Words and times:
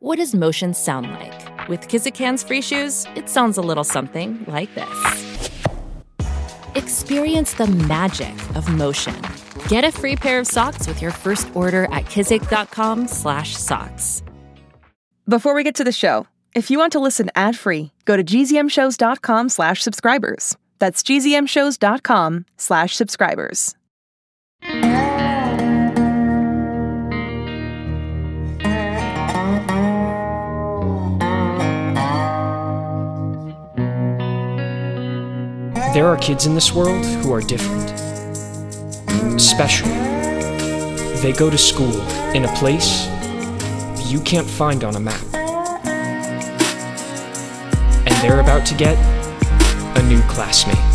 What 0.00 0.16
does 0.16 0.34
motion 0.34 0.74
sound 0.74 1.10
like? 1.10 1.68
With 1.68 1.88
Kizikans 1.88 2.46
free 2.46 2.62
shoes, 2.62 3.04
it 3.16 3.28
sounds 3.28 3.58
a 3.58 3.62
little 3.62 3.82
something 3.82 4.44
like 4.46 4.72
this. 4.76 5.50
Experience 6.76 7.54
the 7.54 7.66
magic 7.66 8.32
of 8.54 8.72
motion. 8.72 9.20
Get 9.66 9.82
a 9.82 9.90
free 9.90 10.14
pair 10.14 10.38
of 10.38 10.46
socks 10.46 10.86
with 10.86 11.02
your 11.02 11.10
first 11.10 11.50
order 11.54 11.86
at 11.86 12.04
kizik.com/socks. 12.04 14.22
Before 15.28 15.54
we 15.54 15.64
get 15.64 15.74
to 15.74 15.84
the 15.84 15.92
show, 15.92 16.28
if 16.54 16.70
you 16.70 16.78
want 16.78 16.92
to 16.92 17.00
listen 17.00 17.28
ad-free, 17.34 17.90
go 18.04 18.16
to 18.16 18.22
gzmshows.com 18.22 19.48
slash 19.48 19.82
subscribers. 19.82 20.56
That's 20.78 21.02
gzmshows.com 21.02 22.44
There 35.98 36.06
are 36.06 36.16
kids 36.16 36.46
in 36.46 36.54
this 36.54 36.72
world 36.72 37.04
who 37.04 37.32
are 37.32 37.40
different. 37.40 37.88
Special. 39.40 39.88
They 41.22 41.32
go 41.36 41.50
to 41.50 41.58
school 41.58 42.00
in 42.36 42.44
a 42.44 42.54
place 42.54 43.08
you 44.08 44.20
can't 44.20 44.46
find 44.46 44.84
on 44.84 44.94
a 44.94 45.00
map. 45.00 45.20
And 48.06 48.14
they're 48.22 48.38
about 48.38 48.64
to 48.66 48.76
get 48.76 48.96
a 49.98 50.02
new 50.04 50.20
classmate. 50.28 50.87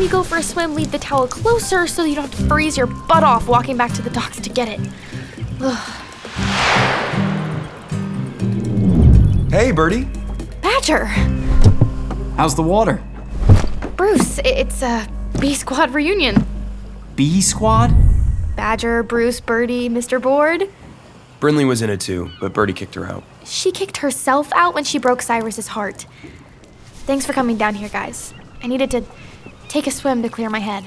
Time 0.00 0.06
you 0.06 0.10
go 0.10 0.22
for 0.22 0.38
a 0.38 0.42
swim, 0.42 0.74
leave 0.74 0.90
the 0.90 0.98
towel 0.98 1.28
closer 1.28 1.86
so 1.86 2.04
you 2.04 2.14
don't 2.14 2.24
have 2.24 2.40
to 2.40 2.48
freeze 2.48 2.76
your 2.76 2.86
butt 2.86 3.22
off 3.22 3.46
walking 3.46 3.76
back 3.76 3.92
to 3.92 4.00
the 4.00 4.08
docks 4.08 4.40
to 4.40 4.48
get 4.48 4.66
it. 4.66 4.80
Hey, 9.50 9.72
Birdie. 9.72 10.08
Badger! 10.62 11.04
How's 12.36 12.54
the 12.54 12.62
water? 12.62 13.02
Bruce, 13.96 14.38
it's 14.44 14.82
a 14.82 15.06
B 15.38 15.52
Squad 15.52 15.92
reunion. 15.92 16.46
B 17.14 17.42
Squad? 17.42 17.94
Badger, 18.56 19.02
Bruce, 19.02 19.40
Birdie, 19.40 19.90
Mr. 19.90 20.20
Board. 20.20 20.70
Brinley 21.40 21.66
was 21.66 21.82
in 21.82 21.90
it 21.90 22.00
too, 22.00 22.30
but 22.40 22.54
Birdie 22.54 22.72
kicked 22.72 22.94
her 22.94 23.06
out. 23.06 23.22
She 23.44 23.70
kicked 23.70 23.98
herself 23.98 24.50
out 24.54 24.74
when 24.74 24.84
she 24.84 24.98
broke 24.98 25.20
Cyrus's 25.20 25.68
heart. 25.68 26.06
Thanks 27.04 27.26
for 27.26 27.34
coming 27.34 27.58
down 27.58 27.74
here, 27.74 27.88
guys. 27.90 28.32
I 28.62 28.66
needed 28.66 28.90
to 28.92 29.04
take 29.70 29.86
a 29.86 29.90
swim 29.90 30.22
to 30.22 30.28
clear 30.28 30.50
my 30.50 30.58
head. 30.58 30.84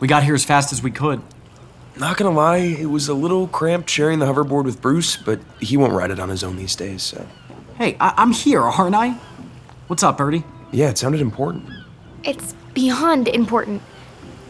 We 0.00 0.08
got 0.08 0.24
here 0.24 0.34
as 0.34 0.44
fast 0.44 0.72
as 0.72 0.82
we 0.82 0.90
could. 0.90 1.22
Not 1.96 2.18
gonna 2.18 2.34
lie, 2.34 2.58
it 2.58 2.90
was 2.90 3.08
a 3.08 3.14
little 3.14 3.46
cramped 3.46 3.88
sharing 3.88 4.18
the 4.18 4.26
hoverboard 4.26 4.64
with 4.64 4.82
Bruce, 4.82 5.16
but 5.16 5.40
he 5.60 5.76
won't 5.78 5.92
ride 5.94 6.10
it 6.10 6.18
on 6.20 6.28
his 6.28 6.44
own 6.44 6.56
these 6.56 6.76
days, 6.76 7.02
so. 7.02 7.26
Hey, 7.78 7.96
I- 8.00 8.12
I'm 8.18 8.32
here, 8.32 8.62
aren't 8.62 8.94
I? 8.94 9.16
What's 9.86 10.02
up, 10.02 10.18
Birdie? 10.18 10.44
Yeah, 10.72 10.90
it 10.90 10.98
sounded 10.98 11.20
important. 11.20 11.64
It's 12.24 12.54
beyond 12.74 13.28
important. 13.28 13.80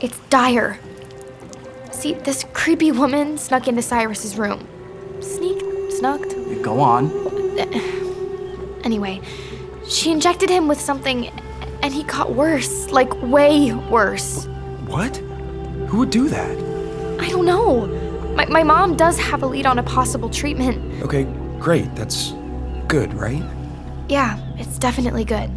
It's 0.01 0.19
dire. 0.31 0.81
See, 1.93 2.15
this 2.15 2.45
creepy 2.55 2.91
woman 2.91 3.39
snuck 3.39 3.69
into 3.69 3.83
Cyrus's 3.83 4.37
room. 4.37 4.67
Sneaked, 5.21 5.93
snucked. 5.93 6.35
Go 6.63 6.81
on. 6.81 7.11
Anyway, 8.85 9.21
she 9.89 10.11
injected 10.13 10.49
him 10.51 10.69
with 10.69 10.81
something, 10.81 11.31
and 11.87 11.95
he 11.95 12.03
got 12.03 12.35
worse. 12.35 12.91
Like, 12.91 13.15
way 13.23 13.73
worse. 13.73 14.47
What? 14.89 15.17
Who 15.89 15.99
would 15.99 16.11
do 16.11 16.29
that? 16.29 16.59
I 17.21 17.29
don't 17.29 17.47
know. 17.47 17.87
My, 18.35 18.45
my 18.47 18.65
mom 18.65 18.97
does 18.97 19.17
have 19.21 19.45
a 19.45 19.47
lead 19.47 19.67
on 19.67 19.79
a 19.79 19.85
possible 19.85 20.29
treatment. 20.29 21.01
Okay, 21.05 21.23
great. 21.61 21.95
That's 21.95 22.33
good, 22.89 23.15
right? 23.15 23.43
Yeah, 24.09 24.37
it's 24.57 24.79
definitely 24.79 25.25
good. 25.25 25.49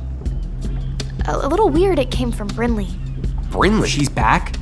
A, 1.25 1.47
a 1.47 1.47
little 1.47 1.69
weird 1.69 1.97
it 1.97 2.11
came 2.11 2.31
from 2.31 2.47
Brinley. 2.49 2.91
Brinley? 3.49 3.87
She's 3.87 4.07
back? 4.07 4.55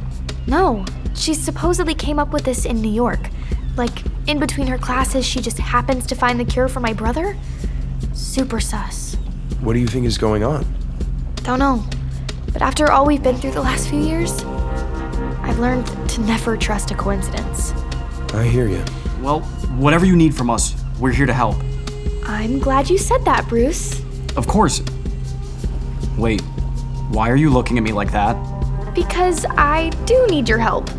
No, 0.48 0.86
she 1.16 1.34
supposedly 1.34 1.94
came 1.94 2.18
up 2.18 2.32
with 2.32 2.46
this 2.46 2.64
in 2.64 2.82
New 2.82 2.92
York. 2.92 3.30
Like, 3.76 4.04
in 4.28 4.40
between 4.40 4.68
her 4.68 4.78
classes, 4.78 5.26
she 5.26 5.42
just 5.42 5.58
happens 5.58 6.08
to 6.08 6.16
find 6.16 6.40
the 6.40 6.46
cure 6.46 6.70
for 6.70 6.80
my 6.80 6.94
brother? 6.94 7.36
Super 8.14 8.62
sus. 8.62 9.16
What 9.60 9.74
do 9.74 9.80
you 9.80 9.88
think 9.88 10.06
is 10.06 10.18
going 10.18 10.46
on? 10.46 10.66
Don't 11.48 11.60
know. 11.60 11.82
But 12.52 12.62
after 12.62 12.92
all 12.92 13.06
we've 13.06 13.24
been 13.24 13.38
through 13.38 13.52
the 13.52 13.62
last 13.62 13.88
few 13.88 14.02
years, 14.02 14.44
I've 15.44 15.58
learned 15.60 15.88
to 16.10 16.22
never 16.24 16.58
trust 16.58 16.92
a 16.92 16.94
coincidence. 16.94 17.72
I 18.34 18.44
hear 18.44 18.68
you. 18.68 18.84
Well, 19.22 19.40
whatever 19.80 20.06
you 20.06 20.18
need 20.18 20.36
from 20.36 20.50
us, 20.50 20.76
we're 21.00 21.14
here 21.14 21.26
to 21.26 21.34
help. 21.34 21.56
I'm 22.26 22.60
glad 22.60 22.90
you 22.90 22.98
said 22.98 23.24
that, 23.24 23.48
Bruce. 23.48 24.02
Of 24.36 24.46
course. 24.46 24.82
Wait, 26.18 26.42
why 27.12 27.30
are 27.30 27.38
you 27.38 27.50
looking 27.50 27.78
at 27.78 27.84
me 27.86 27.94
like 27.94 28.12
that? 28.12 28.36
Because 28.94 29.46
I 29.52 29.92
do 30.04 30.28
need 30.30 30.50
your 30.50 30.60
help. 30.60 30.90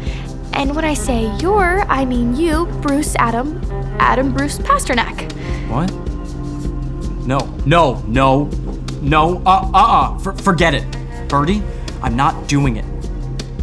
And 0.54 0.75
when 0.75 0.87
I 0.87 0.94
say 0.94 1.31
your, 1.41 1.82
I 1.91 2.06
mean 2.06 2.34
you, 2.34 2.64
Bruce 2.81 3.14
Adam, 3.16 3.60
Adam 4.00 4.32
Bruce 4.32 4.58
Pasternak. 4.60 5.31
What? 5.69 5.92
No, 7.26 7.41
no, 7.66 8.03
no, 8.06 8.48
no, 9.03 9.42
uh, 9.47 9.70
uh, 9.72 9.72
uh, 9.75 10.19
for, 10.19 10.32
forget 10.34 10.75
it. 10.75 10.84
Birdie, 11.28 11.62
I'm 12.03 12.16
not 12.16 12.48
doing 12.48 12.76
it. 12.76 12.84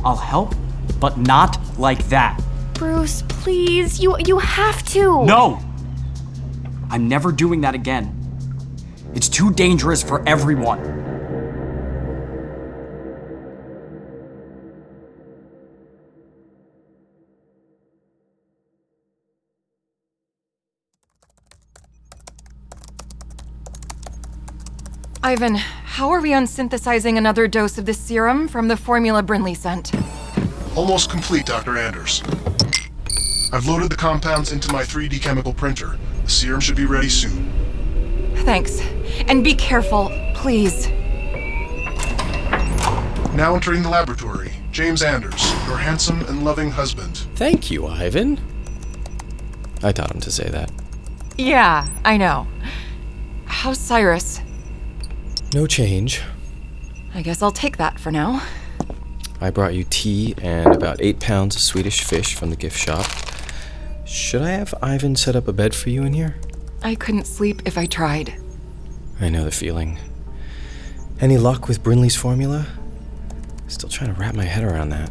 I'll 0.04 0.16
help, 0.16 0.54
but 1.00 1.18
not 1.18 1.58
like 1.80 2.08
that. 2.10 2.40
Bruce, 2.74 3.24
please, 3.28 4.00
you 4.00 4.18
you 4.20 4.40
have 4.40 4.84
to. 4.90 5.26
No! 5.26 5.60
I'm 6.90 7.08
never 7.08 7.32
doing 7.32 7.62
that 7.62 7.74
again. 7.74 8.12
It's 9.14 9.30
too 9.30 9.52
dangerous 9.52 10.04
for 10.04 10.28
everyone. 10.28 11.05
Ivan, 25.26 25.56
how 25.56 26.12
are 26.12 26.22
we 26.22 26.34
unsynthesizing 26.34 27.18
another 27.18 27.48
dose 27.48 27.80
of 27.80 27.86
this 27.88 27.98
serum 27.98 28.48
from 28.48 28.68
the 28.68 28.78
formula 28.78 29.24
Brinley 29.24 29.58
sent? 29.58 29.92
Almost 30.78 31.10
complete, 31.10 31.48
Dr. 31.48 31.80
Anders. 31.80 32.22
I've 33.52 33.66
loaded 33.66 33.90
the 33.90 33.96
compounds 33.98 34.52
into 34.52 34.72
my 34.72 34.84
3D 34.84 35.20
chemical 35.20 35.52
printer. 35.52 35.98
The 36.26 36.30
serum 36.30 36.60
should 36.60 36.76
be 36.76 36.86
ready 36.86 37.10
soon. 37.10 37.52
Thanks. 38.46 38.80
And 39.28 39.44
be 39.44 39.56
careful, 39.56 40.12
please. 40.36 40.90
Now 43.34 43.56
entering 43.56 43.82
the 43.82 43.90
laboratory, 43.90 44.52
James 44.72 45.02
Anders, 45.02 45.42
your 45.66 45.78
handsome 45.78 46.22
and 46.26 46.46
loving 46.46 46.70
husband. 46.70 47.18
Thank 47.34 47.72
you, 47.72 47.88
Ivan. 47.88 48.40
I 49.82 49.92
taught 49.92 50.14
him 50.14 50.22
to 50.22 50.32
say 50.32 50.50
that. 50.50 50.70
Yeah, 51.36 51.88
I 52.06 52.16
know. 52.18 52.46
How's 53.46 53.80
Cyrus? 53.80 54.40
No 55.56 55.66
change. 55.66 56.22
I 57.14 57.22
guess 57.22 57.42
I'll 57.42 57.50
take 57.50 57.78
that 57.78 57.98
for 57.98 58.12
now. 58.12 58.44
I 59.40 59.52
brought 59.52 59.74
you 59.74 59.86
tea 59.90 60.36
and 60.42 60.76
about 60.76 60.98
eight 61.00 61.22
pounds 61.22 61.56
of 61.56 61.62
Swedish 61.62 62.04
fish 62.04 62.36
from 62.36 62.50
the 62.50 62.58
gift 62.58 62.78
shop. 62.78 63.06
Should 64.06 64.42
I 64.42 64.50
have 64.50 64.76
Ivan 64.82 65.16
set 65.16 65.34
up 65.34 65.48
a 65.48 65.54
bed 65.54 65.74
for 65.74 65.92
you 65.92 66.04
in 66.04 66.12
here? 66.12 66.36
I 66.84 66.96
couldn't 66.96 67.24
sleep 67.24 67.62
if 67.64 67.78
I 67.78 67.86
tried. 67.86 68.34
I 69.22 69.30
know 69.30 69.46
the 69.46 69.52
feeling. 69.52 69.98
Any 71.22 71.38
luck 71.38 71.70
with 71.70 71.82
Brinley's 71.82 72.18
formula? 72.18 72.68
Still 73.68 73.88
trying 73.88 74.14
to 74.14 74.20
wrap 74.20 74.36
my 74.36 74.44
head 74.44 74.66
around 74.66 74.90
that. 74.90 75.10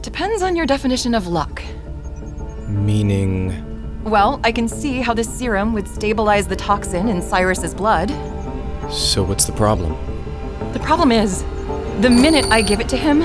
Depends 0.00 0.44
on 0.44 0.54
your 0.54 0.64
definition 0.64 1.12
of 1.12 1.26
luck. 1.26 1.60
Meaning. 2.68 4.04
Well, 4.04 4.40
I 4.44 4.52
can 4.52 4.68
see 4.68 5.00
how 5.00 5.12
this 5.12 5.28
serum 5.28 5.72
would 5.72 5.88
stabilize 5.88 6.46
the 6.46 6.54
toxin 6.54 7.08
in 7.08 7.20
Cyrus's 7.20 7.74
blood. 7.74 8.12
So, 8.90 9.22
what's 9.22 9.44
the 9.44 9.52
problem? 9.52 9.92
The 10.72 10.80
problem 10.80 11.12
is, 11.12 11.42
the 12.00 12.10
minute 12.10 12.44
I 12.46 12.62
give 12.62 12.80
it 12.80 12.88
to 12.90 12.96
him, 12.96 13.20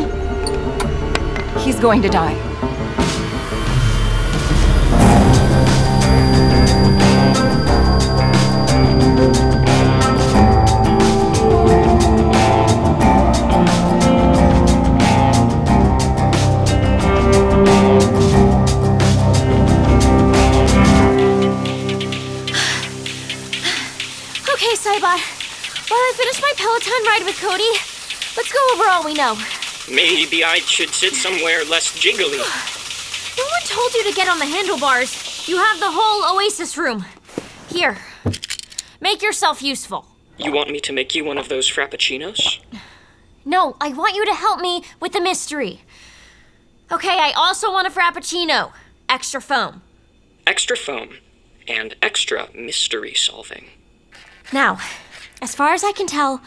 he's 1.60 1.80
going 1.80 2.02
to 2.04 2.10
die. 2.10 2.57
Fun 26.76 27.06
ride 27.06 27.26
with 27.26 27.40
Cody. 27.40 27.70
Let's 28.36 28.52
go 28.52 28.60
over 28.74 28.90
all 28.90 29.04
we 29.04 29.14
know. 29.14 29.36
Maybe 29.90 30.44
I 30.44 30.60
should 30.60 30.90
sit 30.90 31.14
somewhere 31.14 31.64
less 31.66 31.92
jiggly. 31.98 32.38
No 33.38 33.44
one 33.44 33.62
told 33.66 33.94
you 33.94 34.04
to 34.04 34.16
get 34.16 34.28
on 34.28 34.40
the 34.40 34.46
handlebars. 34.46 35.48
You 35.48 35.58
have 35.58 35.80
the 35.80 35.92
whole 35.92 36.36
Oasis 36.36 36.78
room. 36.78 37.06
Here, 37.70 37.98
make 39.00 39.22
yourself 39.22 39.62
useful. 39.62 40.06
You 40.38 40.52
want 40.52 40.70
me 40.70 40.80
to 40.82 40.94
make 40.94 41.16
you 41.16 41.24
one 41.24 41.38
of 41.38 41.50
those 41.50 41.70
frappuccinos? 41.70 42.60
No, 43.46 43.76
I 43.80 43.90
want 43.90 44.16
you 44.16 44.26
to 44.26 44.34
help 44.34 44.60
me 44.60 44.84
with 45.00 45.14
the 45.14 45.22
mystery. 45.22 45.82
Okay, 46.92 47.18
I 47.20 47.32
also 47.36 47.72
want 47.72 47.88
a 47.88 47.92
frappuccino. 47.92 48.72
Extra 49.10 49.42
foam. 49.42 49.82
Extra 50.46 50.78
foam 50.78 51.10
and 51.68 51.96
extra 52.02 52.50
mystery 52.54 53.14
solving. 53.14 53.66
Now, 54.54 54.80
as 55.42 55.54
far 55.54 55.74
as 55.74 55.84
I 55.84 55.92
can 55.92 56.08
tell, 56.08 56.42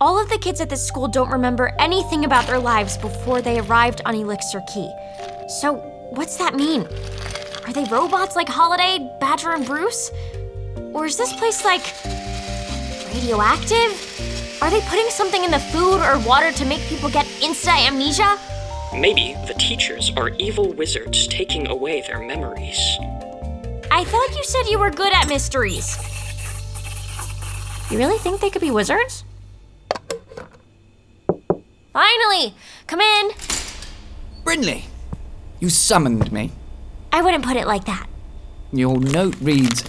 all 0.00 0.20
of 0.22 0.28
the 0.28 0.38
kids 0.38 0.60
at 0.60 0.70
this 0.70 0.86
school 0.86 1.08
don't 1.08 1.30
remember 1.30 1.74
anything 1.78 2.24
about 2.24 2.46
their 2.46 2.58
lives 2.58 2.96
before 2.96 3.42
they 3.42 3.58
arrived 3.58 4.02
on 4.04 4.14
Elixir 4.14 4.62
Key. 4.72 4.90
So, 5.60 5.74
what's 6.10 6.36
that 6.36 6.54
mean? 6.54 6.82
Are 7.66 7.72
they 7.72 7.84
robots 7.84 8.36
like 8.36 8.48
Holiday, 8.48 9.10
Badger, 9.20 9.52
and 9.52 9.66
Bruce? 9.66 10.10
Or 10.92 11.06
is 11.06 11.16
this 11.16 11.32
place 11.32 11.64
like 11.64 11.82
radioactive? 13.12 14.62
Are 14.62 14.70
they 14.70 14.80
putting 14.82 15.08
something 15.10 15.42
in 15.42 15.50
the 15.50 15.58
food 15.58 16.00
or 16.00 16.18
water 16.26 16.52
to 16.52 16.64
make 16.64 16.80
people 16.82 17.10
get 17.10 17.26
instant 17.42 17.78
amnesia? 17.86 18.38
Maybe 18.94 19.34
the 19.46 19.54
teachers 19.54 20.12
are 20.16 20.30
evil 20.38 20.72
wizards 20.72 21.26
taking 21.26 21.66
away 21.66 22.02
their 22.02 22.24
memories. 22.24 22.78
I 23.90 24.04
thought 24.04 24.28
you 24.36 24.44
said 24.44 24.70
you 24.70 24.78
were 24.78 24.90
good 24.90 25.12
at 25.12 25.28
mysteries. 25.28 25.98
You 27.90 27.98
really 27.98 28.18
think 28.18 28.40
they 28.40 28.50
could 28.50 28.62
be 28.62 28.70
wizards? 28.70 29.24
Finally! 31.92 32.54
Come 32.86 33.00
in! 33.00 33.30
Brinley, 34.44 34.84
you 35.60 35.68
summoned 35.68 36.32
me. 36.32 36.50
I 37.12 37.22
wouldn't 37.22 37.44
put 37.44 37.56
it 37.56 37.66
like 37.66 37.84
that. 37.84 38.08
Your 38.72 38.98
note 38.98 39.36
reads 39.40 39.84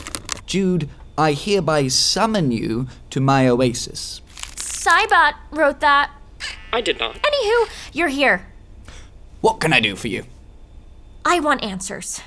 Jude, 0.45 0.89
I 1.17 1.33
hereby 1.33 1.87
summon 1.87 2.51
you 2.51 2.87
to 3.09 3.19
my 3.19 3.47
oasis. 3.47 4.21
Cybot 4.55 5.33
wrote 5.51 5.79
that. 5.79 6.11
I 6.71 6.81
did 6.81 6.99
not. 6.99 7.15
Anywho, 7.15 7.69
you're 7.93 8.07
here. 8.09 8.45
What 9.41 9.59
can 9.59 9.73
I 9.73 9.79
do 9.79 9.95
for 9.95 10.07
you? 10.07 10.25
I 11.25 11.39
want 11.39 11.63
answers. 11.63 12.21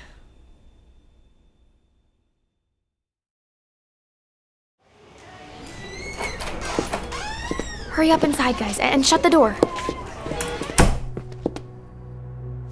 Hurry 8.01 8.09
up 8.09 8.23
inside, 8.23 8.57
guys, 8.57 8.79
and 8.79 9.05
shut 9.05 9.21
the 9.21 9.29
door. 9.29 9.55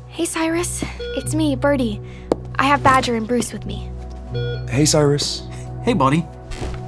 Hey, 0.08 0.26
Cyrus. 0.26 0.84
It's 1.16 1.36
me, 1.36 1.56
Birdie. 1.56 2.02
I 2.56 2.64
have 2.64 2.82
Badger 2.82 3.14
and 3.14 3.28
Bruce 3.28 3.54
with 3.54 3.64
me. 3.64 3.92
Hey, 4.68 4.86
Cyrus. 4.86 5.44
Hey, 5.84 5.94
buddy. 5.94 6.26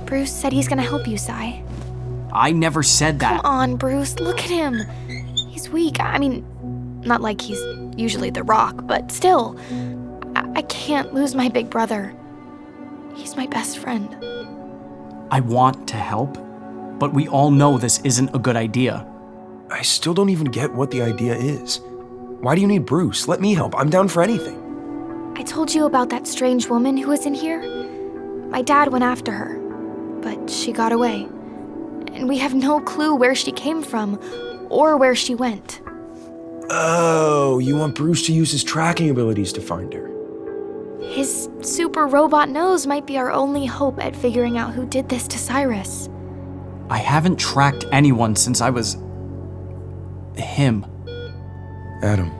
Bruce 0.05 0.31
said 0.31 0.53
he's 0.53 0.67
gonna 0.67 0.81
help 0.81 1.07
you, 1.07 1.19
Cy. 1.19 1.63
I 2.33 2.51
never 2.51 2.81
said 2.81 3.19
that. 3.19 3.43
Come 3.43 3.45
on, 3.45 3.75
Bruce. 3.75 4.19
Look 4.19 4.39
at 4.39 4.49
him. 4.49 4.87
He's 5.51 5.69
weak. 5.69 5.99
I 5.99 6.17
mean, 6.17 6.43
not 7.05 7.21
like 7.21 7.39
he's 7.41 7.61
usually 7.95 8.31
the 8.31 8.41
rock, 8.41 8.87
but 8.87 9.11
still. 9.11 9.55
I, 10.35 10.51
I 10.55 10.61
can't 10.63 11.13
lose 11.13 11.35
my 11.35 11.47
big 11.47 11.69
brother. 11.69 12.11
He's 13.13 13.37
my 13.37 13.45
best 13.45 13.77
friend. 13.77 14.17
I 15.29 15.41
want 15.41 15.87
to 15.89 15.97
help, 15.97 16.39
but 17.01 17.15
we 17.15 17.27
all 17.29 17.49
know 17.49 17.79
this 17.79 17.99
isn't 18.03 18.29
a 18.35 18.37
good 18.37 18.55
idea. 18.55 19.03
I 19.71 19.81
still 19.81 20.13
don't 20.13 20.29
even 20.29 20.51
get 20.51 20.71
what 20.71 20.91
the 20.91 21.01
idea 21.01 21.33
is. 21.33 21.81
Why 22.41 22.53
do 22.53 22.61
you 22.61 22.67
need 22.67 22.85
Bruce? 22.85 23.27
Let 23.27 23.41
me 23.41 23.55
help. 23.55 23.75
I'm 23.75 23.89
down 23.89 24.07
for 24.07 24.21
anything. 24.21 25.33
I 25.35 25.41
told 25.41 25.73
you 25.73 25.85
about 25.87 26.09
that 26.09 26.27
strange 26.27 26.69
woman 26.69 26.95
who 26.97 27.09
was 27.09 27.25
in 27.25 27.33
here. 27.33 27.59
My 28.51 28.61
dad 28.61 28.91
went 28.91 29.03
after 29.03 29.31
her, 29.31 29.57
but 30.21 30.47
she 30.47 30.71
got 30.71 30.91
away. 30.91 31.23
And 32.13 32.29
we 32.29 32.37
have 32.37 32.53
no 32.53 32.79
clue 32.79 33.15
where 33.15 33.33
she 33.33 33.51
came 33.51 33.81
from 33.81 34.19
or 34.69 34.95
where 34.95 35.15
she 35.15 35.33
went. 35.33 35.81
Oh, 36.69 37.57
you 37.57 37.77
want 37.77 37.95
Bruce 37.95 38.27
to 38.27 38.31
use 38.31 38.51
his 38.51 38.63
tracking 38.63 39.09
abilities 39.09 39.51
to 39.53 39.61
find 39.61 39.91
her. 39.91 40.07
His 41.01 41.49
super 41.61 42.05
robot 42.05 42.49
nose 42.49 42.85
might 42.85 43.07
be 43.07 43.17
our 43.17 43.31
only 43.31 43.65
hope 43.65 43.97
at 43.99 44.15
figuring 44.15 44.59
out 44.59 44.75
who 44.75 44.85
did 44.85 45.09
this 45.09 45.27
to 45.29 45.39
Cyrus. 45.39 46.10
I 46.91 46.97
haven't 46.97 47.37
tracked 47.39 47.85
anyone 47.91 48.35
since 48.35 48.61
I 48.61 48.69
was. 48.69 48.97
him. 50.35 50.85
Adam, 52.03 52.31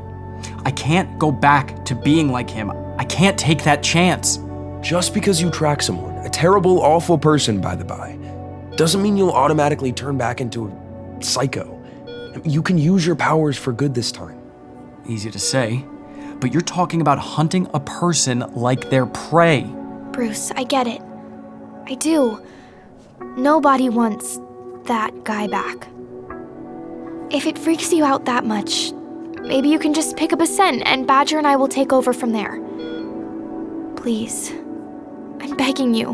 I 0.65 0.71
can't 0.71 1.18
go 1.18 1.31
back 1.31 1.86
to 1.86 1.95
being 1.95 2.31
like 2.31 2.50
him. 2.50 2.71
I 2.98 3.06
can't 3.06 3.38
take 3.38 3.63
that 3.63 3.81
chance. 3.81 4.39
just 4.81 5.13
because 5.13 5.39
you 5.39 5.50
track 5.51 5.81
someone, 5.81 6.13
a 6.25 6.30
terrible, 6.30 6.81
awful 6.81 7.18
person, 7.18 7.62
by 7.62 7.75
the 7.75 7.86
by, 7.86 8.18
doesn't 8.75 9.01
mean 9.01 9.15
you'll 9.15 9.31
automatically 9.31 9.92
turn 9.94 10.18
back 10.18 10.42
into 10.42 10.65
a 10.68 11.24
psycho. 11.24 11.80
You 12.44 12.62
can 12.63 12.77
use 12.77 13.06
your 13.06 13.15
powers 13.15 13.57
for 13.57 13.71
good 13.71 13.94
this 13.94 14.12
time. 14.12 14.42
Easy 15.07 15.30
to 15.30 15.39
say, 15.39 15.86
but 16.39 16.51
you're 16.51 16.62
talking 16.62 17.01
about 17.01 17.19
hunting 17.19 17.68
a 17.74 17.80
person 17.80 18.39
like 18.56 18.89
their 18.89 19.06
prey. 19.06 19.71
Bruce, 20.12 20.51
I 20.56 20.63
get 20.63 20.88
it. 20.88 21.01
I 21.86 21.95
do. 21.95 22.42
Nobody 23.38 23.89
wants 23.89 24.39
that 24.85 25.23
guy 25.23 25.47
back. 25.47 25.88
If 27.31 27.47
it 27.47 27.57
freaks 27.57 27.94
you 27.94 28.03
out 28.03 28.25
that 28.25 28.45
much, 28.45 28.91
maybe 29.41 29.69
you 29.69 29.79
can 29.79 29.94
just 29.94 30.18
pick 30.18 30.33
up 30.33 30.41
a 30.41 30.45
scent 30.47 30.83
and 30.85 31.07
Badger 31.07 31.38
and 31.38 31.47
I 31.47 31.56
will 31.56 31.68
take 31.68 31.94
over 31.94 32.13
from 32.13 32.31
there. 32.31 32.59
Please. 33.95 34.51
I'm 35.39 35.56
begging 35.57 35.94
you. 35.94 36.12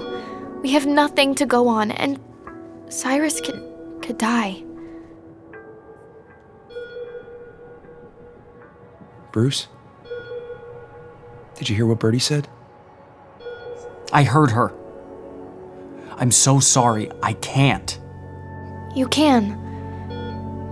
We 0.61 0.71
have 0.71 0.85
nothing 0.85 1.35
to 1.35 1.45
go 1.45 1.67
on, 1.67 1.91
and 1.91 2.19
Cyrus 2.89 3.39
could, 3.41 3.61
could 4.01 4.17
die. 4.17 4.63
Bruce? 9.31 9.67
Did 11.55 11.69
you 11.69 11.75
hear 11.75 11.85
what 11.85 11.99
Birdie 11.99 12.19
said? 12.19 12.47
I 14.11 14.23
heard 14.23 14.51
her. 14.51 14.73
I'm 16.17 16.31
so 16.31 16.59
sorry. 16.59 17.11
I 17.21 17.33
can't. 17.33 17.99
You 18.95 19.07
can. 19.07 19.63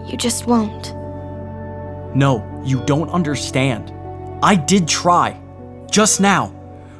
You 0.07 0.17
just 0.17 0.47
won't. 0.47 0.93
No, 2.15 2.61
you 2.65 2.83
don't 2.85 3.09
understand. 3.09 3.93
I 4.41 4.55
did 4.55 4.87
try. 4.87 5.39
Just 5.91 6.19
now. 6.19 6.53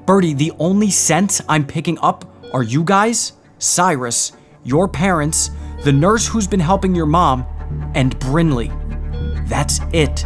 Birdie, 0.05 0.33
the 0.33 0.51
only 0.59 0.91
scents 0.91 1.41
I'm 1.49 1.65
picking 1.65 1.97
up 1.99 2.25
are 2.53 2.63
you 2.63 2.83
guys, 2.83 3.33
Cyrus, 3.57 4.33
your 4.63 4.87
parents, 4.87 5.49
the 5.83 5.91
nurse 5.91 6.27
who's 6.27 6.47
been 6.47 6.59
helping 6.59 6.93
your 6.93 7.05
mom, 7.05 7.45
and 7.95 8.17
Brinley. 8.19 8.69
That's 9.47 9.79
it. 9.93 10.25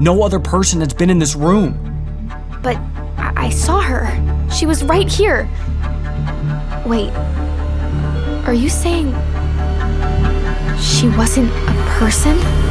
No 0.00 0.22
other 0.22 0.38
person 0.38 0.80
has 0.80 0.94
been 0.94 1.10
in 1.10 1.18
this 1.18 1.34
room. 1.34 1.78
But 2.62 2.76
I, 3.16 3.32
I 3.46 3.50
saw 3.50 3.80
her. 3.80 4.08
She 4.50 4.66
was 4.66 4.82
right 4.84 5.08
here. 5.08 5.48
Wait. 6.84 7.10
Are 8.44 8.54
you 8.54 8.68
saying 8.68 9.12
she 10.80 11.08
wasn't 11.10 11.50
a 11.50 11.96
person? 11.98 12.61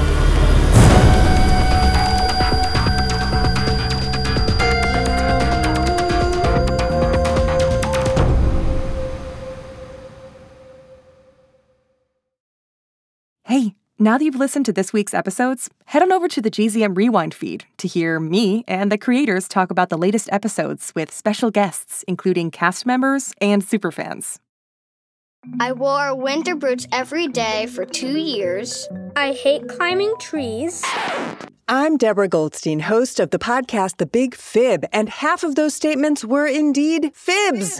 Now 14.02 14.18
that 14.18 14.26
you've 14.26 14.36
listened 14.36 14.66
to 14.66 14.74
this 14.74 14.92
week's 14.92 15.14
episodes, 15.14 15.70
head 15.86 16.02
on 16.02 16.12
over 16.12 16.28
to 16.28 16.42
the 16.42 16.50
GZM 16.50 16.98
Rewind 16.98 17.36
feed 17.36 17.66
to 17.78 17.88
hear 17.88 18.20
me 18.20 18.64
and 18.68 18.92
the 18.92 18.98
creators 18.98 19.48
talk 19.48 19.70
about 19.70 19.90
the 19.90 19.98
latest 19.98 20.28
episodes 20.32 20.92
with 20.96 21.14
special 21.14 21.52
guests, 21.52 22.04
including 22.08 22.50
cast 22.50 22.84
members 22.84 23.32
and 23.40 23.64
superfans. 23.64 24.38
I 25.60 25.74
wore 25.74 26.16
winter 26.16 26.56
boots 26.56 26.88
every 26.92 27.28
day 27.28 27.68
for 27.68 27.86
two 27.86 28.18
years. 28.18 28.90
I 29.16 29.34
hate 29.34 29.68
climbing 29.68 30.16
trees. 30.20 30.84
I'm 31.68 31.98
Deborah 31.98 32.28
Goldstein, 32.28 32.80
host 32.80 33.20
of 33.20 33.30
the 33.30 33.40
podcast 33.40 33.98
The 33.98 34.08
Big 34.08 34.34
Fib, 34.34 34.84
and 34.92 35.10
half 35.10 35.44
of 35.44 35.54
those 35.54 35.76
statements 35.76 36.26
were 36.26 36.48
indeed 36.48 37.12
fibs. 37.14 37.80